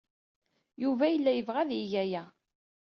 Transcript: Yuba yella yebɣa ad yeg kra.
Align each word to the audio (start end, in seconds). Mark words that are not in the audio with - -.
Yuba 0.83 1.05
yella 1.09 1.31
yebɣa 1.33 1.59
ad 1.63 1.71
yeg 1.73 1.89
kra. 2.11 2.23